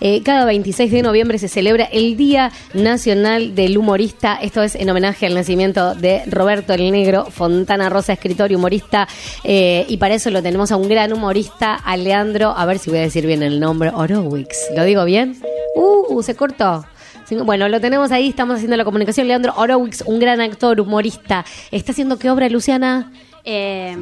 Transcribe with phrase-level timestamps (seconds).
[0.00, 4.36] Eh, cada 26 de noviembre se celebra el Día Nacional del Humorista.
[4.40, 9.08] Esto es en homenaje al nacimiento de Roberto el Negro, Fontana Rosa, escritor y humorista.
[9.44, 12.90] Eh, y para eso lo tenemos a un gran humorista, a Leandro, a ver si
[12.90, 14.68] voy a decir bien el nombre, Orowix.
[14.76, 15.36] ¿Lo digo bien?
[15.74, 16.84] Uh, se cortó.
[17.44, 19.26] Bueno, lo tenemos ahí, estamos haciendo la comunicación.
[19.26, 21.44] Leandro Orowix, un gran actor, humorista.
[21.72, 23.10] ¿Está haciendo qué obra, Luciana?
[23.44, 23.96] Eh,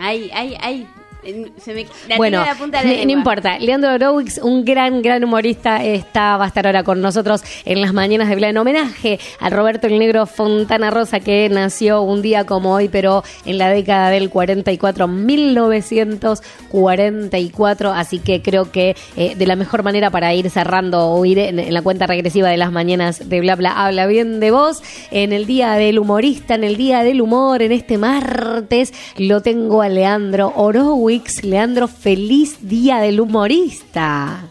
[0.00, 0.86] ay, ay, ay.
[1.22, 2.42] Se me, bueno,
[2.84, 3.58] no importa.
[3.58, 7.92] Leandro Orowix, un gran, gran humorista, está, va a estar ahora con nosotros en las
[7.92, 12.46] mañanas de Bla en homenaje a Roberto el Negro Fontana Rosa, que nació un día
[12.46, 17.92] como hoy, pero en la década del 44, 1944.
[17.92, 21.70] Así que creo que eh, de la mejor manera para ir cerrando o ir en,
[21.72, 24.82] la cuenta regresiva de las mañanas de Bla Bla, habla bien de vos.
[25.10, 29.82] En el día del humorista, en el día del humor, en este martes, lo tengo
[29.82, 31.09] a Leandro Orowix
[31.42, 34.48] Leandro, feliz día del humorista.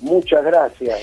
[0.00, 0.98] Muchas gracias.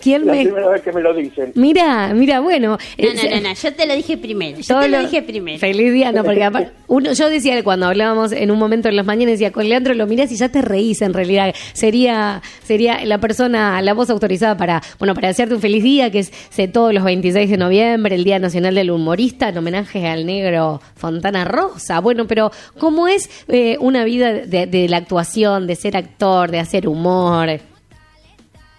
[0.00, 0.44] ¿Quién la me...
[0.44, 1.52] primera vez que me lo dicen.
[1.54, 2.76] Mira, mira, bueno.
[2.98, 4.58] No, no, no, yo te lo dije primero.
[4.58, 5.58] Yo te lo dije primero.
[5.58, 6.48] Feliz día, no, porque
[6.88, 10.06] uno, yo decía cuando hablábamos en un momento en las mañanas, decía, con Leandro lo
[10.06, 11.54] miras y ya te reís en realidad.
[11.72, 16.18] Sería, sería la persona, la voz autorizada para, bueno, para desearte un feliz día, que
[16.20, 16.32] es
[16.72, 21.44] todos los 26 de noviembre, el Día Nacional del Humorista, en homenaje al negro Fontana
[21.44, 22.00] Rosa.
[22.00, 26.58] Bueno, pero ¿cómo es eh, una vida de, de la actuación, de ser actor, de
[26.58, 27.60] hacer humor?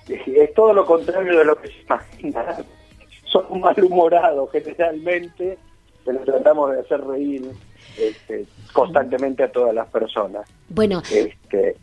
[0.10, 2.58] Es todo lo contrario de lo que se imagina.
[3.26, 5.58] Somos malhumorados generalmente,
[6.06, 7.52] pero tratamos de hacer reír
[7.98, 10.48] este, constantemente a todas las personas.
[10.70, 11.76] Bueno, este,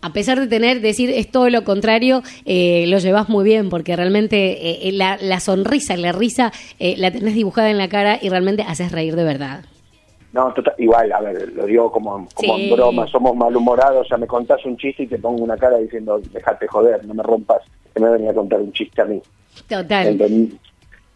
[0.00, 3.96] a pesar de tener, decir es todo lo contrario, eh, lo llevas muy bien, porque
[3.96, 8.28] realmente eh, la, la, sonrisa, la risa, eh, la tenés dibujada en la cara y
[8.28, 9.64] realmente haces reír de verdad.
[10.32, 14.18] No, total, igual, a ver, lo digo como, como en broma, somos malhumorados, o sea,
[14.18, 17.62] me contás un chiste y te pongo una cara diciendo, déjate joder, no me rompas,
[17.94, 19.22] que me venía a contar un chiste a mí.
[19.66, 20.18] Total.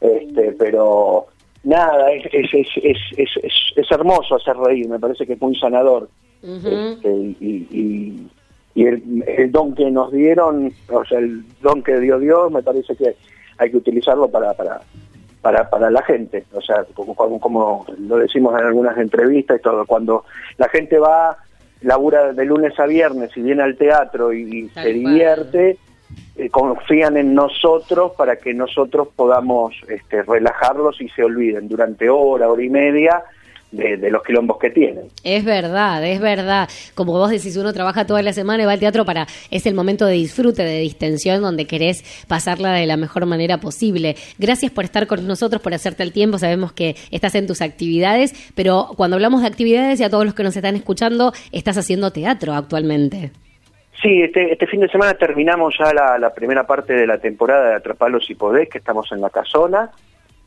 [0.01, 1.27] Este, pero
[1.65, 3.31] nada, es, es, es, es,
[3.77, 6.09] es, hermoso hacer reír, me parece que es muy sanador.
[6.43, 8.29] este, y, y,
[8.75, 12.63] y el, el, don que nos dieron, o sea, el don que dio Dios, me
[12.63, 13.15] parece que
[13.59, 14.81] hay que utilizarlo para, para,
[15.43, 16.45] para, para la gente.
[16.53, 20.25] O sea, como, como, lo decimos en algunas entrevistas y todo, cuando
[20.57, 21.37] la gente va,
[21.83, 25.79] labura de lunes a viernes y viene al teatro y, se divierte,
[26.37, 32.49] eh, confían en nosotros para que nosotros podamos este, relajarlos y se olviden durante hora,
[32.49, 33.23] hora y media
[33.73, 35.09] de, los quilombos que tienen.
[35.25, 36.69] Es verdad, es verdad.
[36.95, 39.75] Como vos decís, uno trabaja toda la semana y va al teatro para, es el
[39.75, 44.17] momento de disfrute, de distensión, donde querés pasarla de la mejor manera posible.
[44.39, 46.39] Gracias por estar con nosotros, por hacerte el tiempo.
[46.39, 50.35] Sabemos que estás en tus actividades, pero cuando hablamos de actividades y a todos los
[50.35, 53.31] que nos están escuchando, estás haciendo teatro actualmente.
[54.03, 57.71] Sí, este, este fin de semana terminamos ya la, la primera parte de la temporada
[57.71, 59.91] de Atrapalos y Podés, que estamos en la casona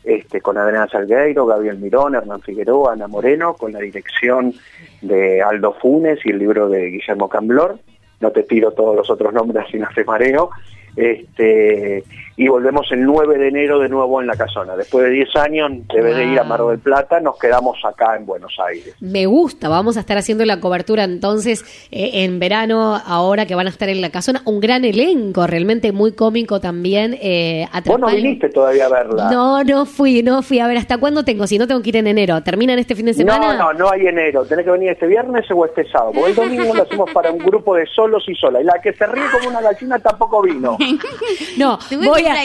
[0.06, 4.54] este, con Adriana Salgueiro, Gabriel Mirón, Hernán Figueroa, Ana Moreno, con la dirección
[5.02, 7.80] de Aldo Funes y el libro de Guillermo Camblor.
[8.20, 10.52] No te tiro todos los otros nombres sin hacer mareo.
[10.96, 12.04] Este,
[12.38, 14.76] y volvemos el 9 de enero de nuevo en la casona.
[14.76, 18.26] Después de 10 años, debe de ir a Mar del Plata, nos quedamos acá en
[18.26, 18.94] Buenos Aires.
[19.00, 23.68] Me gusta, vamos a estar haciendo la cobertura entonces eh, en verano, ahora que van
[23.68, 24.42] a estar en la casona.
[24.46, 27.18] Un gran elenco, realmente muy cómico también.
[27.22, 29.30] Eh, Vos no viniste todavía a verla.
[29.32, 30.60] No, no fui, no fui.
[30.60, 31.48] A ver, ¿hasta cuándo tengo?
[31.48, 32.42] Si no, tengo que ir en enero.
[32.44, 33.54] ¿Terminan este fin de semana?
[33.54, 34.46] No, no, no hay enero.
[34.46, 36.12] Tenés que venir este viernes o este sábado.
[36.14, 38.62] Porque el domingo lo hacemos para un grupo de solos y solas.
[38.62, 40.78] Y la que se ríe como una gallina tampoco vino.
[41.58, 42.44] no, voy voy a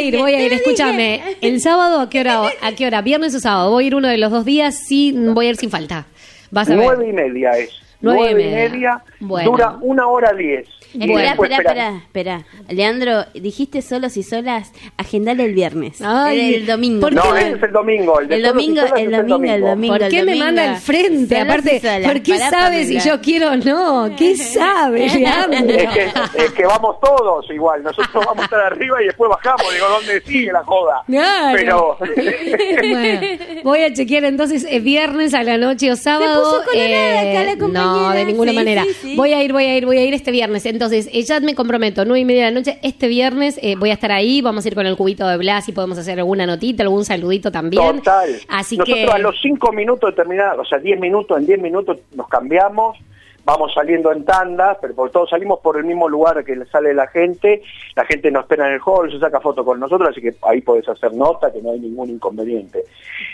[0.00, 0.52] ir, voy a ir.
[0.52, 3.70] Escúchame, el sábado a qué hora, a qué hora, viernes o sábado.
[3.70, 6.06] Voy a ir uno de los dos días, sí, voy a ir sin falta.
[6.50, 7.70] Vas a Nueve y media es.
[8.00, 9.02] Nueve, y media.
[9.20, 10.68] Dura una hora diez.
[10.94, 12.46] Espera, espera, espera, espera.
[12.68, 16.00] Leandro, dijiste solos y solas, agendale el viernes.
[16.00, 17.10] Ay, el domingo.
[17.10, 18.20] No, ese es el domingo.
[18.20, 21.38] El, domingo, el, domingo, el domingo, ¿Por qué me manda al frente?
[21.38, 24.10] Aparte, ¿por qué sabes si yo quiero o no?
[24.16, 25.76] ¿Qué sabes, Leandro?
[25.76, 27.82] Es que, es que vamos todos igual.
[27.82, 29.72] Nosotros vamos a estar arriba y después bajamos.
[29.72, 31.04] Digo, ¿dónde sigue la joda?
[31.54, 31.98] Pero...
[32.18, 36.62] bueno, voy a chequear entonces eh, viernes a la noche o sábado.
[36.62, 38.84] Se puso eh, acá la no, de ninguna manera.
[39.16, 41.54] Voy a ir, voy a ir, voy a ir este viernes Entonces, eh, ya me
[41.54, 44.64] comprometo, nueve y media de la noche, este viernes eh, voy a estar ahí, vamos
[44.64, 47.98] a ir con el cubito de Blas y podemos hacer alguna notita, algún saludito también.
[47.98, 48.40] Total.
[48.48, 51.98] Así Nosotros a los cinco minutos de terminar, o sea, diez minutos, en diez minutos
[52.14, 52.96] nos cambiamos,
[53.48, 57.06] vamos saliendo en tandas, pero por todos salimos por el mismo lugar que sale la
[57.06, 57.62] gente,
[57.96, 60.60] la gente nos espera en el hall, se saca foto con nosotros, así que ahí
[60.60, 62.84] podés hacer nota, que no hay ningún inconveniente.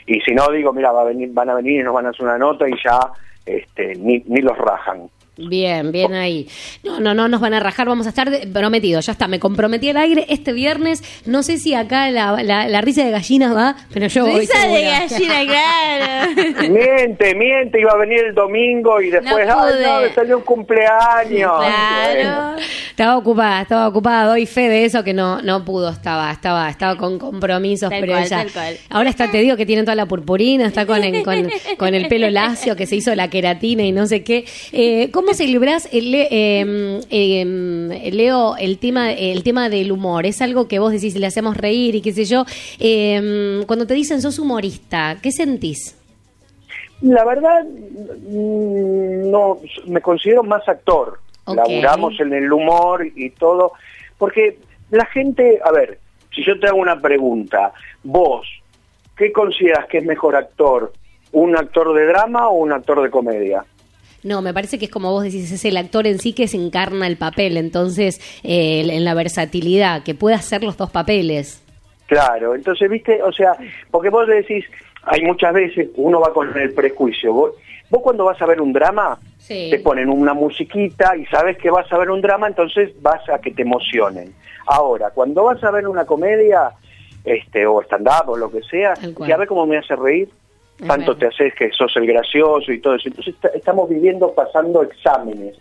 [0.07, 2.25] Y si no, digo, mira, a venir, van a venir y nos van a hacer
[2.25, 3.01] una nota y ya
[3.45, 5.09] este, ni, ni los rajan.
[5.37, 6.49] Bien, bien ahí.
[6.85, 9.91] No, no, no nos van a rajar, vamos a estar prometidos, ya está, me comprometí
[9.91, 14.07] al aire este viernes, no sé si acá la, la, risa de gallinas va, pero
[14.07, 16.73] yo voy Risa de gallina, claro.
[16.73, 20.45] Miente, miente, iba a venir el domingo y después, no ay, no, me salió un
[20.45, 21.53] cumpleaños.
[21.59, 22.57] Claro.
[22.95, 26.97] Estaba ocupada, estaba ocupada, doy fe de eso que no no pudo, estaba estaba estaba
[26.97, 28.47] con compromisos, pero ella
[28.89, 32.31] ahora está, te digo que tiene toda la purpurina, está con, con, con, el pelo
[32.31, 34.45] lacio, que se hizo la queratina y no sé qué.
[34.71, 40.25] Eh, ¿Cómo celebras, el, em, em, Leo, el tema, el tema del humor?
[40.25, 42.45] Es algo que vos decís, le hacemos reír y qué sé yo.
[42.79, 45.97] Em, cuando te dicen sos humorista, ¿qué sentís?
[47.01, 51.24] La verdad, mm, no, me considero más actor.
[51.47, 53.73] Laburamos en el humor y todo.
[54.19, 54.59] Porque
[54.91, 55.99] la gente, a ver,
[56.35, 58.47] si yo te hago una pregunta, vos,
[59.17, 60.93] ¿qué consideras que es mejor actor?
[61.33, 63.65] ¿Un actor de drama o un actor de comedia?
[64.23, 66.57] No, me parece que es como vos decís, es el actor en sí que se
[66.57, 71.63] encarna el papel, entonces eh, en la versatilidad, que puede hacer los dos papeles.
[72.07, 73.57] Claro, entonces, viste, o sea,
[73.91, 74.65] porque vos decís,
[75.03, 77.53] hay muchas veces, uno va con el prejuicio, vos,
[77.91, 81.91] vos cuando vas a ver un drama, te ponen una musiquita y sabes que vas
[81.93, 84.35] a ver un drama, entonces vas a que te emocionen.
[84.67, 86.71] Ahora, cuando vas a ver una comedia,
[87.25, 88.95] este, o stand-up o lo que sea,
[89.27, 90.29] ya ve cómo me hace reír,
[90.87, 93.09] tanto te haces que sos el gracioso y todo eso.
[93.09, 95.57] Entonces estamos viviendo pasando exámenes.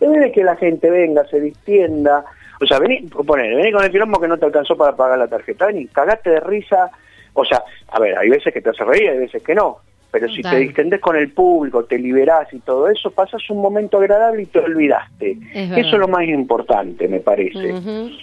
[0.00, 2.24] Debe que la gente venga, se distienda,
[2.60, 5.28] o sea, vení, poner, vení con el quilombo que no te alcanzó para pagar la
[5.28, 6.90] tarjeta, vení, cagate de risa,
[7.32, 9.78] o sea, a ver, hay veces que te hace reír, hay veces que no,
[10.18, 13.98] pero si te distendés con el público, te liberás y todo eso, pasas un momento
[13.98, 15.36] agradable y te olvidaste.
[15.52, 17.74] eso es lo más importante, me parece.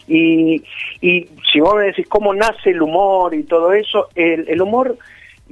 [0.08, 0.64] y,
[1.02, 4.98] y si vos me decís cómo nace el humor y todo eso, el, el humor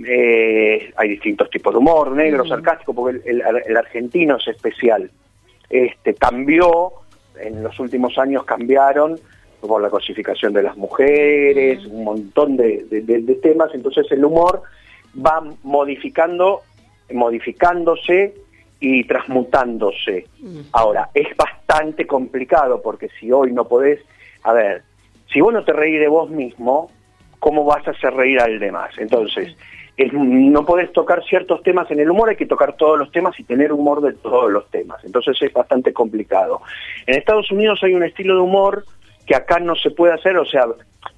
[0.04, 5.12] eh, hay distintos tipos de humor, negro, sarcástico, porque el, argentino es especial.
[5.70, 6.94] Este cambió,
[7.40, 9.20] en los últimos años cambiaron
[9.60, 14.64] por la cosificación de las mujeres, un montón de, temas, entonces el humor
[15.16, 16.62] va modificando,
[17.12, 18.34] modificándose
[18.80, 20.28] y transmutándose.
[20.72, 24.02] Ahora, es bastante complicado porque si hoy no podés,
[24.44, 24.84] a ver,
[25.32, 26.92] si vos no te reís de vos mismo,
[27.40, 28.92] ¿cómo vas a hacer reír al demás?
[28.98, 29.56] Entonces,
[30.12, 33.44] no podés tocar ciertos temas en el humor, hay que tocar todos los temas y
[33.44, 35.04] tener humor de todos los temas.
[35.04, 36.62] Entonces es bastante complicado.
[37.06, 38.86] En Estados Unidos hay un estilo de humor
[39.26, 40.66] que acá no se puede hacer, o sea,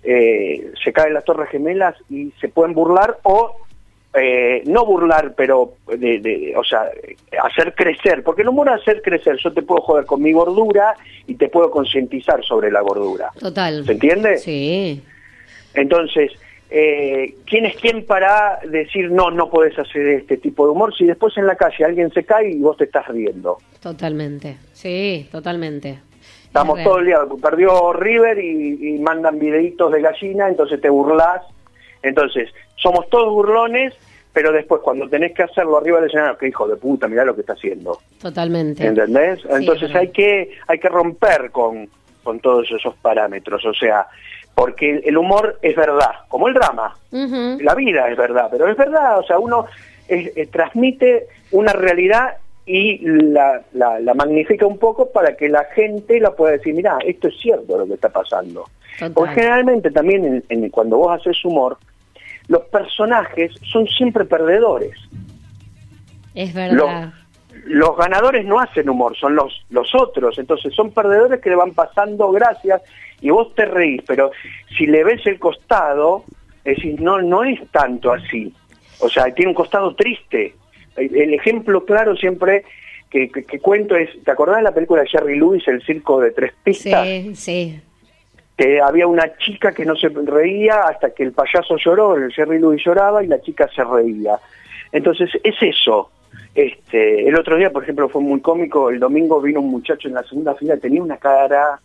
[0.03, 3.55] eh, se caen las torres gemelas y se pueden burlar o
[4.13, 6.89] eh, no burlar, pero, de, o sea,
[7.43, 10.95] hacer crecer, porque el humor es hacer crecer, yo te puedo joder con mi gordura
[11.27, 13.31] y te puedo concientizar sobre la gordura.
[13.39, 13.85] Total.
[13.85, 14.37] ¿Se entiende?
[14.37, 15.01] Sí.
[15.73, 16.31] Entonces,
[16.69, 21.05] eh, ¿quién es quién para decir no, no podés hacer este tipo de humor si
[21.05, 23.57] después en la calle alguien se cae y vos te estás riendo?
[23.79, 25.99] Totalmente, sí, totalmente.
[26.45, 31.41] Estamos todo el día, perdió River y, mandan videitos de gallina, entonces te burlás.
[32.03, 33.93] Entonces, somos todos burlones,
[34.33, 37.35] pero después cuando tenés que hacerlo arriba del escenario, que hijo de puta, mirá lo
[37.35, 37.99] que está haciendo.
[38.19, 38.85] Totalmente.
[38.85, 39.39] ¿Entendés?
[39.47, 41.87] Entonces hay que hay que romper con,
[42.23, 43.63] con todos esos parámetros.
[43.65, 44.07] O sea,
[44.55, 46.95] porque el humor es verdad, como el drama.
[47.11, 49.65] La vida es verdad, pero es verdad, o sea, uno
[50.07, 56.31] eh, transmite una realidad y la, la, magnifica un poco para que la gente la
[56.31, 58.65] pueda decir, mira, esto es cierto lo que está pasando.
[59.13, 61.77] Porque generalmente también en, cuando vos haces humor,
[62.47, 64.95] los personajes son siempre perdedores.
[66.35, 67.13] Es verdad.
[67.65, 71.71] Los, ganadores no hacen humor, son los, los otros, entonces son perdedores que le van
[71.71, 72.81] pasando gracias
[73.21, 74.31] y vos te reís, pero
[74.77, 76.25] si le ves el costado,
[76.65, 78.53] es decir, no, no es tanto así.
[78.99, 80.55] O sea, tiene un costado triste.
[80.95, 82.65] El, ejemplo claro siempre
[83.09, 83.29] que,
[83.61, 87.07] cuento es, ¿te acordás de la película de Jerry Lewis, El Circo de Tres Pistas?
[87.07, 87.81] Sí, sí.
[88.63, 92.59] Que había una chica que no se reía hasta que el payaso lloró, el Jerry
[92.59, 94.37] Lewis lloraba y la chica se reía.
[94.91, 96.11] Entonces, es eso.
[96.55, 100.13] Este, el otro día, por ejemplo, fue muy cómico, el domingo vino un muchacho en
[100.13, 101.79] la segunda fila, tenía una cara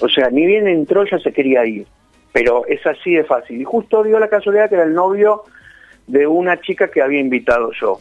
[0.00, 1.86] o sea, ni bien entró ya se quería ir.
[2.32, 3.60] Pero es así de fácil.
[3.60, 5.42] Y justo dio la casualidad que era el novio
[6.06, 8.00] de una chica que había invitado yo.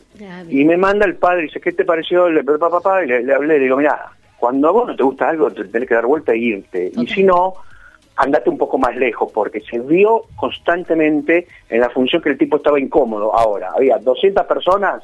[0.49, 2.29] y me manda el padre y dice, ¿qué te pareció?
[2.29, 5.29] Le, papá, papá, y le, hablé, le digo, mira, Cuando a vos no te gusta
[5.29, 6.91] algo, te tenés que dar vuelta e irte.
[6.95, 7.55] Y si no,
[8.15, 12.57] andate un poco más lejos, porque se vio constantemente en la función que el tipo
[12.57, 13.35] estaba incómodo.
[13.35, 15.03] Ahora, había 200 personas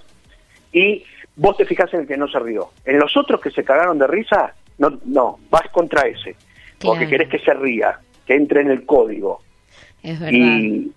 [0.72, 1.04] y
[1.36, 2.70] vos te fijas en el que no se rió.
[2.86, 6.36] En los otros que se cagaron de risa, no, no vas contra ese,
[6.82, 9.42] porque querés que se ría, que entre en el código.
[10.04, 10.38] Es verdad.
[10.38, 10.92] Y,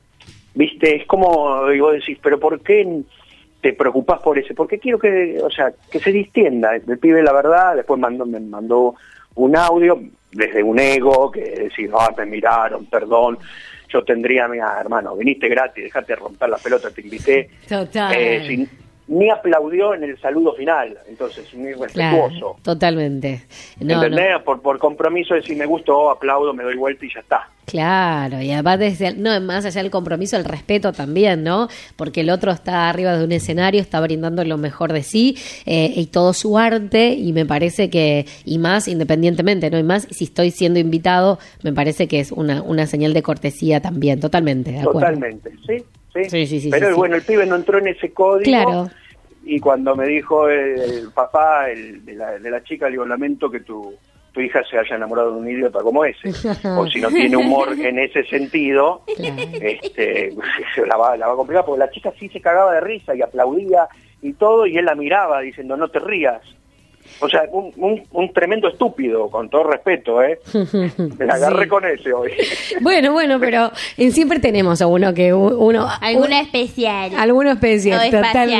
[0.55, 3.03] viste, es como, vos decís, pero ¿por qué
[3.61, 4.55] te preocupás por ese?
[4.55, 6.75] Porque quiero que, o sea, que se distienda.
[6.75, 8.95] El pibe, la verdad, después mandó, me mandó
[9.35, 10.01] un audio
[10.33, 13.39] desde un ego, que decir, ah, me miraron, perdón,
[13.89, 17.51] yo tendría, mira, hermano, viniste gratis, dejate romper la pelota, te invité.
[17.69, 18.15] Total.
[18.17, 18.69] Eh,
[19.09, 22.57] ni aplaudió en el saludo final, entonces muy respetuoso.
[22.63, 23.43] totalmente.
[23.81, 24.41] No, ¿Entendés?
[24.45, 27.49] Por, por compromiso de si me gustó, aplaudo, me doy vuelta y ya está.
[27.71, 31.69] Claro, y además desde, no, más allá del compromiso, el respeto también, ¿no?
[31.95, 35.37] Porque el otro está arriba de un escenario, está brindando lo mejor de sí
[35.67, 39.79] eh, y todo su arte y me parece que, y más independientemente, ¿no?
[39.79, 43.81] Y más si estoy siendo invitado, me parece que es una, una señal de cortesía
[43.81, 44.77] también, totalmente.
[44.83, 45.85] totalmente, sí,
[46.29, 46.47] sí.
[46.47, 48.43] sí, sí Pero bueno, el pibe no entró en ese código.
[48.43, 48.91] Claro
[49.43, 53.51] y cuando me dijo el, papá el, de, la, de la chica, le digo, lamento
[53.51, 53.95] que tu,
[54.33, 56.29] tu hija se haya enamorado de un idiota como ese.
[56.77, 60.33] o si no tiene humor en ese sentido, este,
[60.87, 63.23] la, va, la va a complicar, porque la chica sí se cagaba de risa y
[63.23, 63.89] aplaudía
[64.23, 66.43] y todo, y él la miraba diciendo, no te rías.
[67.19, 70.39] O sea, un, un, tremendo estúpido, con todo respeto, ¿eh?
[71.19, 72.33] Me agarré con ese hoy.
[72.81, 73.71] Bueno, bueno, pero
[74.11, 75.89] siempre tenemos a uno que uno...
[76.01, 77.13] Alguno especial.
[77.17, 78.51] Alguno especial, total,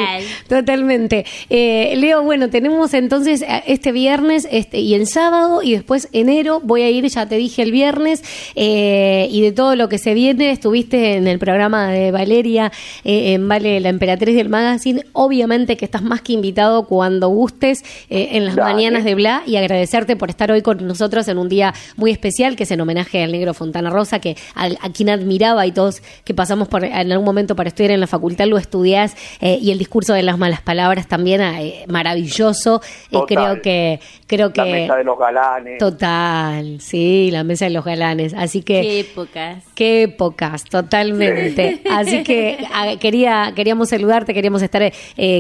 [0.49, 1.25] totalmente.
[1.49, 6.61] Eh, Leo, bueno, tenemos entonces eh, este viernes este y el sábado y después enero
[6.63, 8.23] voy a ir, ya te dije, el viernes
[8.57, 12.73] eh, y de todo lo que se viene, estuviste en el programa de Valeria
[13.05, 18.40] en Vale, la Emperatriz del Magazine, obviamente que estás más que invitado cuando gustes en
[18.47, 22.11] las mañanas de Bla y agradecerte por estar hoy con nosotros en un día muy
[22.11, 26.03] especial que es en homenaje al negro Fontana Rosa, que a, quien admiraba y todos
[26.25, 29.71] que pasamos por en algún momento para estudiar en la facultad lo estudiás eh, y
[29.71, 32.81] el discurso de las malas palabras también eh, maravilloso.
[33.11, 35.79] eh, creo que creo que la mesa de los galanes.
[35.79, 38.33] Total, sí, la mesa de los galanes.
[38.35, 39.65] Así que qué épocas.
[39.75, 41.83] Qué épocas, totalmente.
[41.91, 42.65] Así que
[43.01, 44.93] quería queríamos saludarte, queríamos estar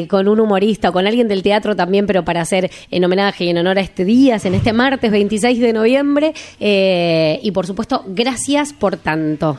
[0.09, 3.51] con un humorista o con alguien del teatro también, pero para hacer en homenaje y
[3.51, 6.35] en honor a este día, en este martes 26 de noviembre.
[6.59, 9.57] Eh, y por supuesto, gracias por tanto.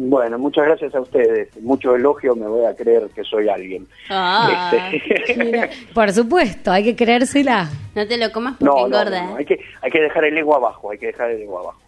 [0.00, 1.60] Bueno, muchas gracias a ustedes.
[1.60, 3.84] Mucho elogio, me voy a creer que soy alguien.
[4.08, 7.68] Ah, este, por supuesto, hay que creérsela.
[7.96, 9.36] No te lo comas porque engorda.
[9.36, 11.80] hay, que, hay que dejar el ego abajo, hay que dejar el ego abajo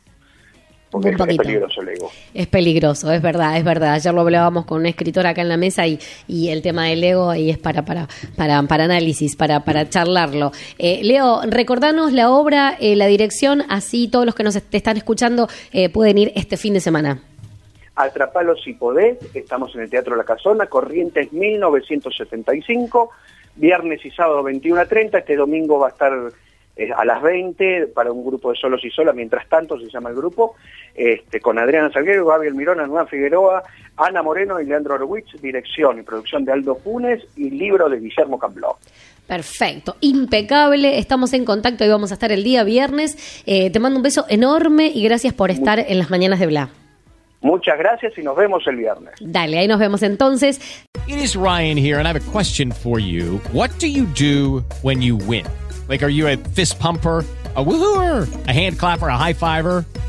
[0.92, 2.10] es, peligroso el ego.
[2.34, 3.92] Es peligroso, es verdad, es verdad.
[3.92, 7.02] Ayer lo hablábamos con un escritor acá en la mesa y, y el tema del
[7.04, 10.50] ego ahí es para, para, para, para análisis, para, para charlarlo.
[10.78, 14.96] Eh, Leo, recordanos la obra, eh, la dirección, así todos los que nos te están
[14.96, 17.22] escuchando eh, pueden ir este fin de semana.
[18.02, 23.10] Atrapalo si podés, estamos en el Teatro La Casona, Corrientes 1975,
[23.56, 26.12] viernes y sábado 21 a 30, este domingo va a estar
[26.96, 30.16] a las 20 para un grupo de solos y solas, mientras tanto se llama el
[30.16, 30.54] grupo,
[30.94, 33.62] este, con Adriana Salguero, Gabriel Mirón, Anuán Figueroa,
[33.96, 38.38] Ana Moreno y Leandro Orwitz, dirección y producción de Aldo Funes y libro de Guillermo
[38.38, 38.78] Cambló.
[39.26, 40.98] Perfecto, impecable.
[40.98, 43.42] Estamos en contacto y vamos a estar el día viernes.
[43.46, 46.70] Eh, te mando un beso enorme y gracias por estar en las mañanas de Bla.
[47.42, 49.14] Muchas gracias y nos vemos el viernes.
[49.20, 50.60] Dale, ahí nos vemos entonces.
[51.06, 53.38] It is Ryan here and I have a question for you.
[53.52, 55.46] What do you do when you win?
[55.88, 57.24] Like, are you a fist pumper?
[57.56, 59.84] a woohooer, a hand clapper, a high fiver.